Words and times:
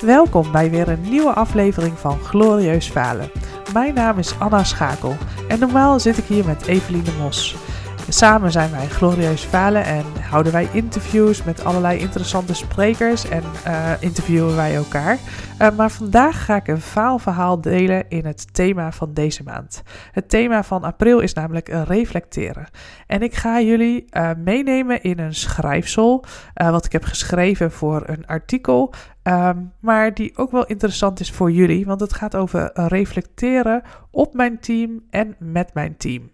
Welkom 0.00 0.52
bij 0.52 0.70
weer 0.70 0.88
een 0.88 1.00
nieuwe 1.00 1.32
aflevering 1.32 1.98
van 1.98 2.18
Glorieus 2.18 2.88
Falen. 2.88 3.30
Mijn 3.72 3.94
naam 3.94 4.18
is 4.18 4.38
Anna 4.38 4.64
Schakel 4.64 5.16
en 5.48 5.58
normaal 5.58 6.00
zit 6.00 6.18
ik 6.18 6.24
hier 6.24 6.44
met 6.44 6.66
Eveline 6.66 7.12
Mos. 7.18 7.56
Samen 8.10 8.52
zijn 8.52 8.70
wij 8.70 8.86
Glorieus 8.86 9.42
Falen 9.42 9.84
en 9.84 10.04
houden 10.30 10.52
wij 10.52 10.68
interviews 10.72 11.44
met 11.44 11.64
allerlei 11.64 11.98
interessante 11.98 12.54
sprekers 12.54 13.28
en 13.28 13.42
uh, 13.66 13.92
interviewen 14.00 14.56
wij 14.56 14.74
elkaar. 14.74 15.18
Uh, 15.60 15.70
maar 15.76 15.90
vandaag 15.90 16.44
ga 16.44 16.56
ik 16.56 16.68
een 16.68 16.80
faalverhaal 16.80 17.60
delen 17.60 18.08
in 18.08 18.26
het 18.26 18.54
thema 18.54 18.92
van 18.92 19.14
deze 19.14 19.42
maand. 19.42 19.82
Het 20.12 20.28
thema 20.28 20.62
van 20.62 20.84
april 20.84 21.20
is 21.20 21.32
namelijk 21.32 21.68
reflecteren. 21.68 22.66
En 23.06 23.22
ik 23.22 23.34
ga 23.34 23.60
jullie 23.60 24.04
uh, 24.10 24.30
meenemen 24.36 25.02
in 25.02 25.18
een 25.18 25.34
schrijfsel, 25.34 26.24
wat 26.54 26.84
ik 26.84 26.92
heb 26.92 27.04
geschreven 27.04 27.72
voor 27.72 28.02
een 28.06 28.26
artikel 28.26 28.94
Um, 29.22 29.72
maar 29.80 30.14
die 30.14 30.36
ook 30.36 30.50
wel 30.50 30.66
interessant 30.66 31.20
is 31.20 31.30
voor 31.30 31.50
jullie, 31.50 31.86
want 31.86 32.00
het 32.00 32.12
gaat 32.12 32.36
over 32.36 32.70
reflecteren 32.74 33.82
op 34.10 34.34
mijn 34.34 34.60
team 34.60 35.02
en 35.10 35.36
met 35.38 35.74
mijn 35.74 35.96
team. 35.96 36.30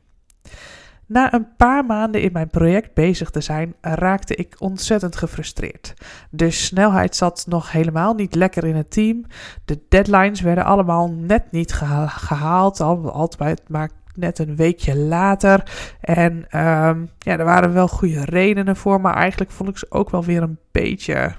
Na 1.14 1.32
een 1.32 1.56
paar 1.56 1.84
maanden 1.84 2.22
in 2.22 2.32
mijn 2.32 2.50
project 2.50 2.94
bezig 2.94 3.30
te 3.30 3.40
zijn, 3.40 3.74
raakte 3.80 4.34
ik 4.34 4.54
ontzettend 4.58 5.16
gefrustreerd. 5.16 5.94
De 6.30 6.50
snelheid 6.50 7.16
zat 7.16 7.44
nog 7.48 7.72
helemaal 7.72 8.14
niet 8.14 8.34
lekker 8.34 8.64
in 8.64 8.76
het 8.76 8.90
team. 8.90 9.24
De 9.64 9.80
deadlines 9.88 10.40
werden 10.40 10.64
allemaal 10.64 11.10
net 11.10 11.50
niet 11.50 11.72
gehaald, 12.06 12.80
altijd 12.80 13.68
maar 13.68 13.90
net 14.14 14.38
een 14.38 14.56
weekje 14.56 14.96
later. 14.96 15.70
En 16.00 16.32
um, 16.32 17.08
ja, 17.18 17.38
er 17.38 17.44
waren 17.44 17.72
wel 17.72 17.88
goede 17.88 18.24
redenen 18.24 18.76
voor, 18.76 19.00
maar 19.00 19.14
eigenlijk 19.14 19.50
vond 19.50 19.68
ik 19.68 19.78
ze 19.78 19.86
ook 19.88 20.10
wel 20.10 20.24
weer 20.24 20.42
een 20.42 20.58
beetje 20.72 21.34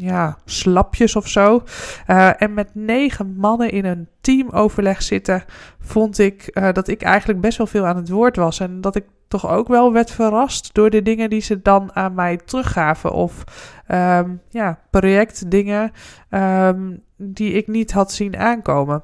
ja, 0.00 0.38
slapjes 0.44 1.16
of 1.16 1.28
zo. 1.28 1.62
Uh, 2.06 2.42
en 2.42 2.54
met 2.54 2.74
negen 2.74 3.34
mannen 3.36 3.70
in 3.70 3.84
een 3.84 4.08
teamoverleg 4.20 5.02
zitten, 5.02 5.44
vond 5.80 6.18
ik 6.18 6.50
uh, 6.52 6.72
dat 6.72 6.88
ik 6.88 7.02
eigenlijk 7.02 7.40
best 7.40 7.58
wel 7.58 7.66
veel 7.66 7.86
aan 7.86 7.96
het 7.96 8.08
woord 8.08 8.36
was. 8.36 8.60
En 8.60 8.80
dat 8.80 8.96
ik 8.96 9.04
toch 9.28 9.48
ook 9.48 9.68
wel 9.68 9.92
werd 9.92 10.10
verrast 10.10 10.74
door 10.74 10.90
de 10.90 11.02
dingen 11.02 11.30
die 11.30 11.40
ze 11.40 11.62
dan 11.62 11.90
aan 11.94 12.14
mij 12.14 12.36
teruggaven. 12.36 13.12
Of 13.12 13.44
um, 13.88 14.40
ja, 14.48 14.78
projectdingen 14.90 15.92
um, 16.30 17.02
die 17.16 17.52
ik 17.52 17.66
niet 17.66 17.92
had 17.92 18.12
zien 18.12 18.36
aankomen. 18.36 19.02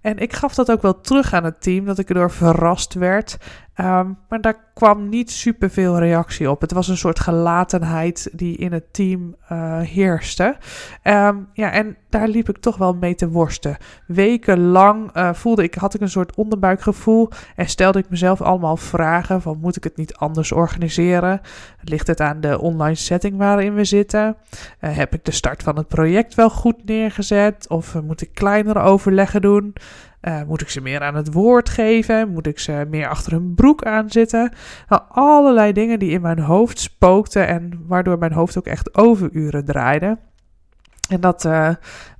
En 0.00 0.18
ik 0.18 0.32
gaf 0.32 0.54
dat 0.54 0.70
ook 0.70 0.82
wel 0.82 1.00
terug 1.00 1.32
aan 1.32 1.44
het 1.44 1.62
team, 1.62 1.84
dat 1.84 1.98
ik 1.98 2.08
erdoor 2.08 2.30
verrast 2.30 2.94
werd. 2.94 3.36
Um, 3.84 4.18
maar 4.28 4.40
daar 4.40 4.56
kwam 4.74 5.08
niet 5.08 5.30
superveel 5.30 5.98
reactie 5.98 6.50
op. 6.50 6.60
Het 6.60 6.72
was 6.72 6.88
een 6.88 6.96
soort 6.96 7.20
gelatenheid 7.20 8.30
die 8.32 8.56
in 8.56 8.72
het 8.72 8.92
team 8.92 9.36
uh, 9.52 9.80
heerste. 9.80 10.56
Um, 11.04 11.48
ja, 11.52 11.70
en 11.70 11.96
daar 12.08 12.28
liep 12.28 12.48
ik 12.48 12.58
toch 12.58 12.76
wel 12.76 12.94
mee 12.94 13.14
te 13.14 13.28
worsten. 13.28 13.76
Wekenlang 14.06 15.16
uh, 15.16 15.32
voelde 15.32 15.62
ik, 15.62 15.74
had 15.74 15.94
ik 15.94 16.00
een 16.00 16.10
soort 16.10 16.36
onderbuikgevoel 16.36 17.28
en 17.56 17.68
stelde 17.68 17.98
ik 17.98 18.10
mezelf 18.10 18.40
allemaal 18.40 18.76
vragen 18.76 19.42
van 19.42 19.58
moet 19.60 19.76
ik 19.76 19.84
het 19.84 19.96
niet 19.96 20.14
anders 20.14 20.52
organiseren? 20.52 21.40
Ligt 21.80 22.06
het 22.06 22.20
aan 22.20 22.40
de 22.40 22.60
online 22.60 22.94
setting 22.94 23.36
waarin 23.36 23.74
we 23.74 23.84
zitten? 23.84 24.36
Uh, 24.80 24.96
heb 24.96 25.14
ik 25.14 25.24
de 25.24 25.32
start 25.32 25.62
van 25.62 25.76
het 25.76 25.88
project 25.88 26.34
wel 26.34 26.50
goed 26.50 26.84
neergezet? 26.84 27.68
Of 27.68 28.02
moet 28.02 28.22
ik 28.22 28.34
kleinere 28.34 28.80
overleggen 28.80 29.40
doen? 29.40 29.74
Uh, 30.22 30.42
moet 30.42 30.60
ik 30.60 30.70
ze 30.70 30.80
meer 30.80 31.00
aan 31.00 31.14
het 31.14 31.32
woord 31.32 31.68
geven? 31.68 32.28
Moet 32.28 32.46
ik 32.46 32.58
ze 32.58 32.86
meer 32.90 33.08
achter 33.08 33.32
hun 33.32 33.54
broek 33.54 33.84
aanzitten? 33.84 34.52
Nou, 34.88 35.02
allerlei 35.08 35.72
dingen 35.72 35.98
die 35.98 36.10
in 36.10 36.20
mijn 36.20 36.38
hoofd 36.38 36.78
spookten 36.78 37.46
en 37.46 37.84
waardoor 37.86 38.18
mijn 38.18 38.32
hoofd 38.32 38.58
ook 38.58 38.66
echt 38.66 38.94
overuren 38.94 39.64
draaide. 39.64 40.18
En 41.08 41.20
dat 41.20 41.44
uh, 41.44 41.68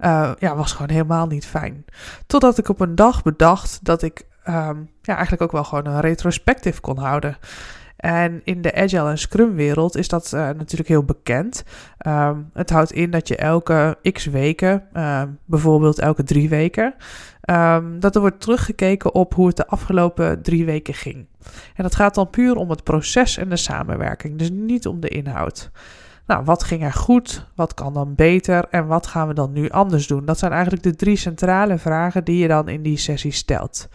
uh, 0.01 0.33
ja, 0.39 0.57
was 0.57 0.73
gewoon 0.73 0.91
helemaal 0.91 1.27
niet 1.27 1.47
fijn. 1.47 1.85
Totdat 2.27 2.59
ik 2.59 2.69
op 2.69 2.81
een 2.81 2.95
dag 2.95 3.23
bedacht 3.23 3.85
dat 3.85 4.03
ik 4.03 4.27
um, 4.49 4.91
ja, 5.03 5.15
eigenlijk 5.15 5.43
ook 5.43 5.53
wel 5.53 5.65
gewoon 5.65 5.87
een 5.87 6.01
retrospectief 6.01 6.81
kon 6.81 6.99
houden. 6.99 7.37
En 8.01 8.41
in 8.45 8.63
de 8.63 8.75
Agile 8.75 9.11
en 9.11 9.19
Scrum 9.19 9.55
wereld 9.55 9.97
is 9.97 10.09
dat 10.09 10.33
uh, 10.35 10.41
natuurlijk 10.41 10.89
heel 10.89 11.05
bekend. 11.05 11.65
Um, 12.07 12.51
het 12.53 12.71
houdt 12.71 12.93
in 12.93 13.11
dat 13.11 13.29
je 13.29 13.37
elke 13.37 13.99
x 14.13 14.25
weken, 14.27 14.85
uh, 14.93 15.23
bijvoorbeeld 15.45 15.99
elke 15.99 16.23
drie 16.23 16.49
weken, 16.49 16.95
um, 17.51 18.01
dat 18.01 18.15
er 18.15 18.21
wordt 18.21 18.41
teruggekeken 18.41 19.15
op 19.15 19.35
hoe 19.35 19.47
het 19.47 19.57
de 19.57 19.67
afgelopen 19.67 20.43
drie 20.43 20.65
weken 20.65 20.95
ging. 20.95 21.27
En 21.75 21.83
dat 21.83 21.95
gaat 21.95 22.15
dan 22.15 22.31
puur 22.31 22.57
om 22.57 22.71
het 22.71 22.85
proces 22.85 23.37
en 23.37 23.49
de 23.49 23.57
samenwerking, 23.57 24.39
dus 24.39 24.51
niet 24.51 24.87
om 24.87 25.01
de 25.01 25.09
inhoud. 25.09 25.71
Nou, 26.27 26.45
wat 26.45 26.65
ging 26.65 26.83
er 26.83 26.93
goed? 26.93 27.47
Wat 27.55 27.75
kan 27.75 27.95
dan 27.95 28.15
beter? 28.15 28.65
En 28.71 28.87
wat 28.87 29.07
gaan 29.07 29.29
we 29.29 29.35
dan 29.35 29.53
nu 29.53 29.69
anders 29.69 30.07
doen? 30.07 30.25
Dat 30.25 30.39
zijn 30.39 30.53
eigenlijk 30.53 30.83
de 30.83 30.97
drie 30.97 31.17
centrale 31.17 31.79
vragen 31.79 32.25
die 32.25 32.39
je 32.39 32.49
dan 32.49 32.69
in 32.69 32.83
die 32.83 32.97
sessie 32.97 33.33
stelt. 33.33 33.89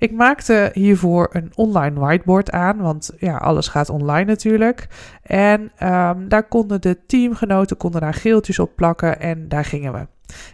Ik 0.00 0.12
maakte 0.12 0.70
hiervoor 0.72 1.28
een 1.32 1.50
online 1.54 2.00
whiteboard 2.00 2.50
aan, 2.50 2.76
want 2.76 3.10
ja, 3.18 3.36
alles 3.36 3.68
gaat 3.68 3.88
online 3.88 4.24
natuurlijk. 4.24 4.88
En 5.22 5.60
um, 5.60 6.28
daar 6.28 6.48
konden 6.48 6.80
de 6.80 6.98
teamgenoten 7.06 7.76
konden 7.76 8.00
daar 8.00 8.14
geeltjes 8.14 8.58
op 8.58 8.76
plakken 8.76 9.20
en 9.20 9.48
daar 9.48 9.64
gingen 9.64 9.92
we. 9.92 10.06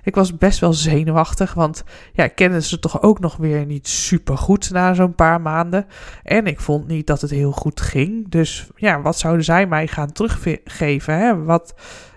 Ik 0.02 0.14
was 0.14 0.38
best 0.38 0.58
wel 0.58 0.72
zenuwachtig, 0.72 1.54
want 1.54 1.84
ja, 2.12 2.24
ik 2.24 2.34
kende 2.34 2.62
ze 2.62 2.78
toch 2.78 3.02
ook 3.02 3.20
nog 3.20 3.36
weer 3.36 3.66
niet 3.66 3.88
super 3.88 4.38
goed 4.38 4.70
na 4.70 4.94
zo'n 4.94 5.14
paar 5.14 5.40
maanden. 5.40 5.86
En 6.22 6.46
ik 6.46 6.60
vond 6.60 6.86
niet 6.86 7.06
dat 7.06 7.20
het 7.20 7.30
heel 7.30 7.52
goed 7.52 7.80
ging. 7.80 8.28
Dus 8.28 8.68
ja, 8.76 9.02
wat 9.02 9.18
zouden 9.18 9.44
zij 9.44 9.66
mij 9.66 9.86
gaan 9.86 10.12
teruggeven? 10.12 11.18
Hè? 11.18 11.42
Wat, 11.44 11.74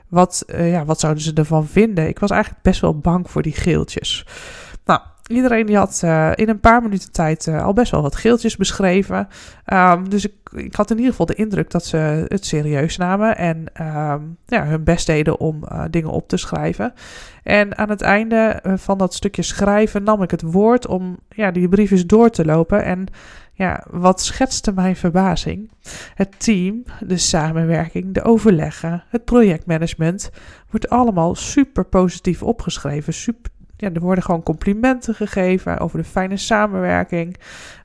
wat, 0.07 0.43
uh, 0.47 0.71
ja, 0.71 0.85
wat 0.85 0.99
zouden 0.99 1.23
ze 1.23 1.33
ervan 1.33 1.67
vinden? 1.67 2.07
Ik 2.07 2.19
was 2.19 2.29
eigenlijk 2.31 2.63
best 2.63 2.81
wel 2.81 2.97
bang 2.97 3.29
voor 3.29 3.41
die 3.41 3.53
geeltjes. 3.53 4.25
Iedereen 5.29 5.65
die 5.65 5.77
had 5.77 6.01
uh, 6.05 6.31
in 6.35 6.49
een 6.49 6.59
paar 6.59 6.81
minuten 6.81 7.11
tijd 7.11 7.45
uh, 7.45 7.63
al 7.63 7.73
best 7.73 7.91
wel 7.91 8.01
wat 8.01 8.15
geeltjes 8.15 8.55
beschreven. 8.55 9.27
Um, 9.73 10.09
dus 10.09 10.25
ik, 10.25 10.33
ik, 10.51 10.75
had 10.75 10.91
in 10.91 10.95
ieder 10.95 11.11
geval 11.11 11.25
de 11.25 11.35
indruk 11.35 11.71
dat 11.71 11.85
ze 11.85 12.25
het 12.27 12.45
serieus 12.45 12.97
namen 12.97 13.37
en 13.37 13.57
um, 13.81 14.37
ja, 14.45 14.65
hun 14.65 14.83
best 14.83 15.05
deden 15.05 15.39
om 15.39 15.63
uh, 15.63 15.83
dingen 15.89 16.09
op 16.09 16.27
te 16.27 16.37
schrijven. 16.37 16.93
En 17.43 17.77
aan 17.77 17.89
het 17.89 18.01
einde 18.01 18.61
van 18.75 18.97
dat 18.97 19.13
stukje 19.13 19.41
schrijven 19.41 20.03
nam 20.03 20.21
ik 20.21 20.31
het 20.31 20.41
woord 20.41 20.87
om 20.87 21.17
ja, 21.29 21.51
die 21.51 21.69
briefjes 21.69 22.05
door 22.05 22.29
te 22.29 22.45
lopen. 22.45 22.83
En 22.83 23.07
ja, 23.53 23.83
wat 23.89 24.21
schetste 24.21 24.71
mijn 24.71 24.95
verbazing? 24.95 25.71
Het 26.13 26.39
team, 26.39 26.83
de 26.99 27.17
samenwerking, 27.17 28.13
de 28.13 28.23
overleggen, 28.23 29.03
het 29.07 29.25
projectmanagement 29.25 30.29
wordt 30.69 30.89
allemaal 30.89 31.35
super 31.35 31.85
positief 31.85 32.43
opgeschreven. 32.43 33.13
Super 33.13 33.51
ja, 33.79 33.89
er 33.93 34.01
worden 34.01 34.23
gewoon 34.23 34.43
complimenten 34.43 35.15
gegeven 35.15 35.79
over 35.79 35.97
de 35.97 36.03
fijne 36.03 36.37
samenwerking. 36.37 37.35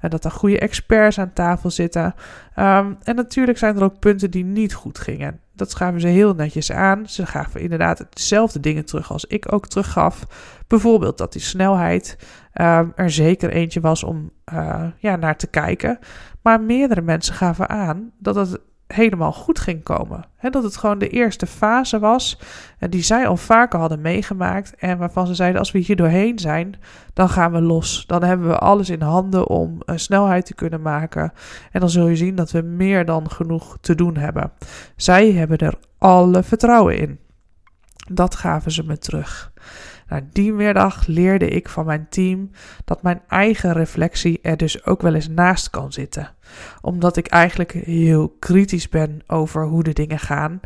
En 0.01 0.11
dat 0.11 0.25
er 0.25 0.31
goede 0.31 0.59
experts 0.59 1.19
aan 1.19 1.33
tafel 1.33 1.71
zitten. 1.71 2.15
Um, 2.59 2.97
en 3.03 3.15
natuurlijk 3.15 3.59
zijn 3.59 3.77
er 3.77 3.83
ook 3.83 3.99
punten 3.99 4.31
die 4.31 4.45
niet 4.45 4.75
goed 4.75 4.99
gingen. 4.99 5.41
Dat 5.53 5.75
gaven 5.75 6.01
ze 6.01 6.07
heel 6.07 6.35
netjes 6.35 6.73
aan. 6.73 7.09
Ze 7.09 7.27
gaven 7.27 7.61
inderdaad 7.61 8.07
dezelfde 8.11 8.61
dingen 8.61 8.85
terug 8.85 9.13
als 9.13 9.25
ik 9.25 9.53
ook 9.53 9.69
teruggaf. 9.69 10.27
Bijvoorbeeld 10.67 11.19
dat 11.19 11.33
die 11.33 11.43
snelheid 11.43 12.17
um, 12.55 12.93
er 12.97 13.11
zeker 13.11 13.51
eentje 13.51 13.81
was 13.81 14.05
om 14.05 14.31
uh, 14.53 14.85
ja, 14.99 15.17
naar 15.17 15.37
te 15.37 15.47
kijken. 15.47 15.99
Maar 16.43 16.61
meerdere 16.61 17.03
mensen 17.03 17.35
gaven 17.35 17.69
aan 17.69 18.11
dat 18.19 18.35
het 18.35 18.61
helemaal 18.95 19.33
goed 19.33 19.59
ging 19.59 19.83
komen. 19.83 20.25
He, 20.37 20.51
dat 20.51 20.63
het 20.63 20.77
gewoon 20.77 20.99
de 20.99 21.09
eerste 21.09 21.47
fase 21.47 21.99
was 21.99 22.39
die 22.79 23.03
zij 23.03 23.27
al 23.27 23.37
vaker 23.37 23.79
hadden 23.79 24.01
meegemaakt 24.01 24.75
en 24.77 24.99
waarvan 24.99 25.27
ze 25.27 25.35
zeiden 25.35 25.59
als 25.59 25.73
we 25.73 25.79
hier 25.79 25.97
doorheen 25.97 26.39
zijn, 26.39 26.79
dan 27.13 27.29
gaan 27.29 27.53
we 27.53 27.61
los. 27.61 28.05
Dan 28.07 28.23
hebben 28.23 28.49
we 28.49 28.59
alles 28.59 28.91
in 28.91 29.03
handen 29.03 29.49
om 29.49 29.79
een 29.85 30.01
snelheid 30.01 30.47
te 30.47 30.55
kunnen 30.55 30.83
maken 30.83 31.33
en 31.71 31.81
dan 31.81 31.91
zul 31.91 32.07
je 32.07 32.17
zien 32.17 32.35
dat 32.35 32.51
we 32.51 32.61
meer 32.61 33.05
dan 33.05 33.31
genoeg 33.31 33.79
te 33.81 33.95
doen 33.95 34.17
hebben. 34.17 34.53
Zij 34.97 35.33
hebben 35.33 35.59
er 35.59 35.75
alle 35.99 36.43
vertrouwen 36.43 36.99
in. 36.99 37.19
Dat 38.13 38.35
gaven 38.35 38.73
ze 38.73 38.85
me 38.85 38.99
terug. 38.99 39.53
Nou, 40.09 40.23
die 40.33 40.53
middag 40.53 41.07
leerde 41.07 41.49
ik 41.49 41.69
van 41.69 41.87
mijn 41.87 42.07
team 42.09 42.51
dat 42.85 43.03
mijn 43.03 43.23
eigen 43.29 43.73
reflectie 43.73 44.39
er 44.43 44.57
dus 44.57 44.87
ook 44.87 45.03
wel 45.03 45.15
eens 45.15 45.29
naast 45.29 45.71
kan 45.71 45.93
zitten. 45.93 46.35
Omdat 46.81 47.17
ik 47.17 47.27
eigenlijk 47.27 47.73
heel 47.73 48.37
kritisch 48.39 48.89
ben 48.89 49.23
over 49.27 49.65
hoe 49.65 49.83
de 49.83 49.93
dingen 49.93 50.19
gaan. 50.19 50.61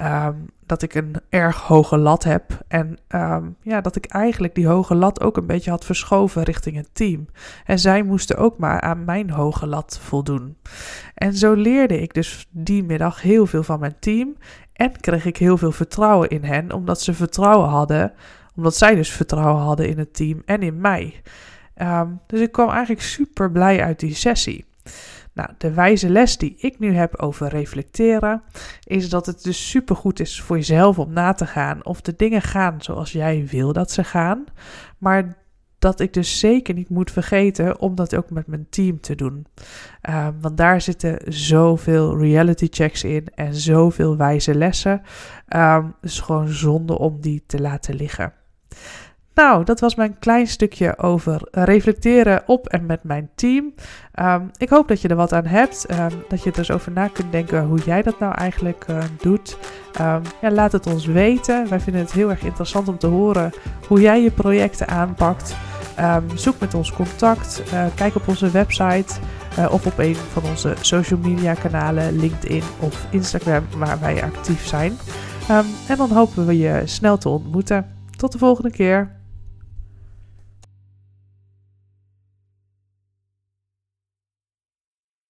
Um, 0.00 0.52
dat 0.66 0.82
ik 0.82 0.94
een 0.94 1.14
erg 1.28 1.60
hoge 1.60 1.98
lat 1.98 2.24
heb. 2.24 2.64
En 2.68 2.98
um, 3.08 3.56
ja, 3.62 3.80
dat 3.80 3.96
ik 3.96 4.06
eigenlijk 4.06 4.54
die 4.54 4.66
hoge 4.66 4.94
lat 4.94 5.20
ook 5.20 5.36
een 5.36 5.46
beetje 5.46 5.70
had 5.70 5.84
verschoven 5.84 6.42
richting 6.42 6.76
het 6.76 6.88
team. 6.92 7.26
En 7.64 7.78
zij 7.78 8.02
moesten 8.02 8.36
ook 8.36 8.58
maar 8.58 8.80
aan 8.80 9.04
mijn 9.04 9.30
hoge 9.30 9.66
lat 9.66 9.98
voldoen. 10.02 10.56
En 11.14 11.34
zo 11.34 11.52
leerde 11.52 12.00
ik 12.00 12.14
dus 12.14 12.46
die 12.50 12.84
middag 12.84 13.22
heel 13.22 13.46
veel 13.46 13.62
van 13.62 13.80
mijn 13.80 13.96
team. 13.98 14.36
En 14.72 15.00
kreeg 15.00 15.24
ik 15.24 15.36
heel 15.36 15.56
veel 15.56 15.72
vertrouwen 15.72 16.28
in 16.28 16.44
hen, 16.44 16.72
omdat 16.72 17.00
ze 17.00 17.14
vertrouwen 17.14 17.68
hadden 17.68 18.12
omdat 18.56 18.76
zij 18.76 18.94
dus 18.94 19.10
vertrouwen 19.10 19.62
hadden 19.62 19.88
in 19.88 19.98
het 19.98 20.14
team 20.14 20.42
en 20.44 20.62
in 20.62 20.80
mij. 20.80 21.22
Um, 21.82 22.20
dus 22.26 22.40
ik 22.40 22.52
kwam 22.52 22.68
eigenlijk 22.68 23.02
super 23.02 23.50
blij 23.50 23.84
uit 23.84 24.00
die 24.00 24.14
sessie. 24.14 24.64
Nou, 25.32 25.50
de 25.58 25.72
wijze 25.72 26.08
les 26.08 26.36
die 26.36 26.54
ik 26.56 26.78
nu 26.78 26.94
heb 26.94 27.16
over 27.16 27.48
reflecteren, 27.48 28.42
is 28.84 29.08
dat 29.08 29.26
het 29.26 29.42
dus 29.42 29.70
supergoed 29.70 30.20
is 30.20 30.40
voor 30.40 30.56
jezelf 30.56 30.98
om 30.98 31.12
na 31.12 31.32
te 31.32 31.46
gaan 31.46 31.84
of 31.84 32.00
de 32.00 32.14
dingen 32.16 32.42
gaan 32.42 32.82
zoals 32.82 33.12
jij 33.12 33.46
wil 33.50 33.72
dat 33.72 33.90
ze 33.90 34.04
gaan. 34.04 34.44
Maar 34.98 35.36
dat 35.78 36.00
ik 36.00 36.12
dus 36.12 36.38
zeker 36.38 36.74
niet 36.74 36.88
moet 36.88 37.10
vergeten 37.10 37.80
om 37.80 37.94
dat 37.94 38.16
ook 38.16 38.30
met 38.30 38.46
mijn 38.46 38.66
team 38.70 39.00
te 39.00 39.14
doen. 39.14 39.46
Uh, 40.08 40.28
want 40.40 40.56
daar 40.56 40.80
zitten 40.80 41.32
zoveel 41.32 42.18
reality 42.18 42.66
checks 42.70 43.04
in 43.04 43.26
en 43.34 43.54
zoveel 43.54 44.16
wijze 44.16 44.54
lessen. 44.54 45.02
Um, 45.56 45.94
dus 46.00 46.20
gewoon 46.20 46.48
zonde 46.48 46.98
om 46.98 47.20
die 47.20 47.42
te 47.46 47.60
laten 47.60 47.94
liggen. 47.94 48.32
Nou, 49.34 49.64
dat 49.64 49.80
was 49.80 49.94
mijn 49.94 50.18
klein 50.18 50.46
stukje 50.46 50.98
over 50.98 51.40
reflecteren 51.50 52.42
op 52.46 52.66
en 52.66 52.86
met 52.86 53.02
mijn 53.02 53.30
team. 53.34 53.74
Um, 54.20 54.50
ik 54.56 54.68
hoop 54.68 54.88
dat 54.88 55.00
je 55.00 55.08
er 55.08 55.16
wat 55.16 55.32
aan 55.32 55.46
hebt. 55.46 55.86
Um, 55.90 56.22
dat 56.28 56.42
je 56.42 56.50
er 56.50 56.58
eens 56.58 56.70
over 56.70 56.92
na 56.92 57.08
kunt 57.08 57.32
denken 57.32 57.64
hoe 57.64 57.78
jij 57.78 58.02
dat 58.02 58.18
nou 58.18 58.34
eigenlijk 58.34 58.84
uh, 58.90 58.98
doet. 59.20 59.58
Ja, 60.40 60.50
laat 60.50 60.72
het 60.72 60.86
ons 60.86 61.06
weten. 61.06 61.68
Wij 61.68 61.80
vinden 61.80 62.02
het 62.02 62.12
heel 62.12 62.30
erg 62.30 62.42
interessant 62.42 62.88
om 62.88 62.98
te 62.98 63.06
horen 63.06 63.52
hoe 63.88 64.00
jij 64.00 64.22
je 64.22 64.30
projecten 64.30 64.88
aanpakt. 64.88 65.56
zoek 66.34 66.60
met 66.60 66.74
ons 66.74 66.92
contact. 66.92 67.62
Uh, 67.72 67.84
kijk 67.94 68.14
op 68.14 68.28
onze 68.28 68.50
website. 68.50 69.14
Uh, 69.58 69.72
of 69.72 69.86
op 69.86 69.98
een 69.98 70.16
van 70.16 70.42
onze 70.44 70.74
social 70.80 71.18
media 71.18 71.54
kanalen, 71.54 72.16
LinkedIn 72.16 72.62
of 72.80 73.06
Instagram, 73.10 73.64
waar 73.76 74.00
wij 74.00 74.22
actief 74.22 74.66
zijn. 74.66 74.98
en 75.88 75.96
dan 75.96 76.10
hopen 76.10 76.46
we 76.46 76.58
je 76.58 76.82
snel 76.84 77.18
te 77.18 77.28
ontmoeten. 77.28 77.86
Tot 78.16 78.32
de 78.32 78.38
volgende 78.38 78.70
keer. 78.70 79.22